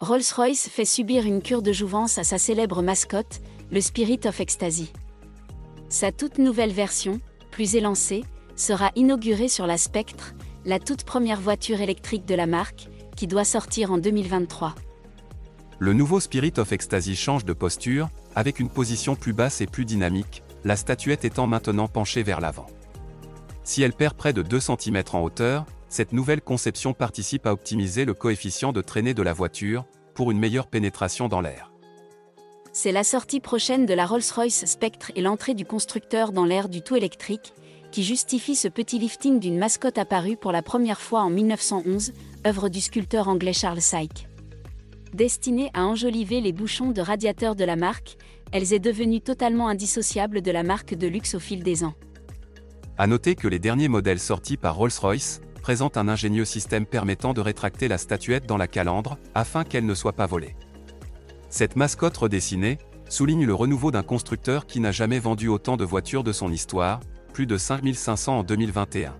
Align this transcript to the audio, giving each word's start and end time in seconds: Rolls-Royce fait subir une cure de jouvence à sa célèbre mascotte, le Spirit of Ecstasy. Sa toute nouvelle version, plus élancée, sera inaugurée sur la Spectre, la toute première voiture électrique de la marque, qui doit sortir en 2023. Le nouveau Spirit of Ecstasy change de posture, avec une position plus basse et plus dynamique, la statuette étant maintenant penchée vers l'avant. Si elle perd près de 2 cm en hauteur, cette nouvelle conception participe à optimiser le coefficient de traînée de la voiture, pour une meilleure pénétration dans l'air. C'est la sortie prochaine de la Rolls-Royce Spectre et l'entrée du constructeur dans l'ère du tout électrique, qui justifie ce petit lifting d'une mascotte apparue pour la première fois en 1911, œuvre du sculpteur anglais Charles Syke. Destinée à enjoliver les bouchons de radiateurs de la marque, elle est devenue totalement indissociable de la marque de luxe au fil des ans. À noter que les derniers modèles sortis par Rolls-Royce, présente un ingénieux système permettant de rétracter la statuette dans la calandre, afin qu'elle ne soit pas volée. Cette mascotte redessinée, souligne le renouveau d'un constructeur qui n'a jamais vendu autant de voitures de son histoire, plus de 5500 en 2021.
Rolls-Royce 0.00 0.68
fait 0.68 0.84
subir 0.84 1.24
une 1.24 1.40
cure 1.40 1.62
de 1.62 1.72
jouvence 1.72 2.18
à 2.18 2.24
sa 2.24 2.36
célèbre 2.36 2.82
mascotte, 2.82 3.40
le 3.72 3.80
Spirit 3.80 4.20
of 4.26 4.40
Ecstasy. 4.40 4.92
Sa 5.88 6.12
toute 6.12 6.36
nouvelle 6.36 6.70
version, 6.70 7.18
plus 7.50 7.76
élancée, 7.76 8.22
sera 8.56 8.90
inaugurée 8.94 9.48
sur 9.48 9.66
la 9.66 9.78
Spectre, 9.78 10.34
la 10.66 10.78
toute 10.78 11.04
première 11.04 11.40
voiture 11.40 11.80
électrique 11.80 12.26
de 12.26 12.34
la 12.34 12.46
marque, 12.46 12.88
qui 13.16 13.26
doit 13.26 13.44
sortir 13.44 13.90
en 13.90 13.96
2023. 13.96 14.74
Le 15.78 15.94
nouveau 15.94 16.20
Spirit 16.20 16.52
of 16.58 16.72
Ecstasy 16.72 17.16
change 17.16 17.46
de 17.46 17.54
posture, 17.54 18.10
avec 18.34 18.60
une 18.60 18.68
position 18.68 19.16
plus 19.16 19.32
basse 19.32 19.62
et 19.62 19.66
plus 19.66 19.86
dynamique, 19.86 20.42
la 20.64 20.76
statuette 20.76 21.24
étant 21.24 21.46
maintenant 21.46 21.88
penchée 21.88 22.22
vers 22.22 22.42
l'avant. 22.42 22.66
Si 23.64 23.80
elle 23.80 23.94
perd 23.94 24.14
près 24.14 24.34
de 24.34 24.42
2 24.42 24.60
cm 24.60 25.02
en 25.14 25.22
hauteur, 25.22 25.64
cette 25.96 26.12
nouvelle 26.12 26.42
conception 26.42 26.92
participe 26.92 27.46
à 27.46 27.54
optimiser 27.54 28.04
le 28.04 28.12
coefficient 28.12 28.70
de 28.70 28.82
traînée 28.82 29.14
de 29.14 29.22
la 29.22 29.32
voiture, 29.32 29.86
pour 30.12 30.30
une 30.30 30.38
meilleure 30.38 30.66
pénétration 30.66 31.26
dans 31.26 31.40
l'air. 31.40 31.72
C'est 32.74 32.92
la 32.92 33.02
sortie 33.02 33.40
prochaine 33.40 33.86
de 33.86 33.94
la 33.94 34.04
Rolls-Royce 34.04 34.66
Spectre 34.66 35.10
et 35.16 35.22
l'entrée 35.22 35.54
du 35.54 35.64
constructeur 35.64 36.32
dans 36.32 36.44
l'ère 36.44 36.68
du 36.68 36.82
tout 36.82 36.96
électrique, 36.96 37.54
qui 37.92 38.04
justifie 38.04 38.56
ce 38.56 38.68
petit 38.68 38.98
lifting 38.98 39.40
d'une 39.40 39.56
mascotte 39.56 39.96
apparue 39.96 40.36
pour 40.36 40.52
la 40.52 40.60
première 40.60 41.00
fois 41.00 41.22
en 41.22 41.30
1911, 41.30 42.12
œuvre 42.46 42.68
du 42.68 42.82
sculpteur 42.82 43.28
anglais 43.28 43.54
Charles 43.54 43.80
Syke. 43.80 44.28
Destinée 45.14 45.70
à 45.72 45.86
enjoliver 45.86 46.42
les 46.42 46.52
bouchons 46.52 46.90
de 46.90 47.00
radiateurs 47.00 47.56
de 47.56 47.64
la 47.64 47.76
marque, 47.76 48.18
elle 48.52 48.70
est 48.70 48.78
devenue 48.78 49.22
totalement 49.22 49.68
indissociable 49.68 50.42
de 50.42 50.50
la 50.50 50.62
marque 50.62 50.94
de 50.94 51.06
luxe 51.06 51.34
au 51.34 51.40
fil 51.40 51.62
des 51.62 51.84
ans. 51.84 51.94
À 52.98 53.06
noter 53.06 53.34
que 53.34 53.48
les 53.48 53.58
derniers 53.58 53.88
modèles 53.88 54.20
sortis 54.20 54.58
par 54.58 54.76
Rolls-Royce, 54.76 55.40
présente 55.66 55.96
un 55.96 56.06
ingénieux 56.06 56.44
système 56.44 56.86
permettant 56.86 57.32
de 57.32 57.40
rétracter 57.40 57.88
la 57.88 57.98
statuette 57.98 58.46
dans 58.46 58.56
la 58.56 58.68
calandre, 58.68 59.18
afin 59.34 59.64
qu'elle 59.64 59.84
ne 59.84 59.94
soit 59.94 60.12
pas 60.12 60.26
volée. 60.26 60.54
Cette 61.50 61.74
mascotte 61.74 62.16
redessinée, 62.16 62.78
souligne 63.08 63.44
le 63.44 63.52
renouveau 63.52 63.90
d'un 63.90 64.04
constructeur 64.04 64.66
qui 64.66 64.78
n'a 64.78 64.92
jamais 64.92 65.18
vendu 65.18 65.48
autant 65.48 65.76
de 65.76 65.84
voitures 65.84 66.22
de 66.22 66.30
son 66.30 66.52
histoire, 66.52 67.00
plus 67.32 67.46
de 67.46 67.56
5500 67.56 68.38
en 68.38 68.42
2021. 68.44 69.16